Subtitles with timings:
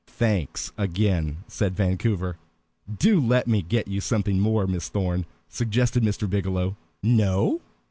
[0.07, 2.37] "Thanks, again," said Vancouver.
[2.97, 6.27] "Do let me get you something more, Miss Thorn," suggested Mr.
[6.27, 6.75] Biggielow.
[7.03, 7.61] "No?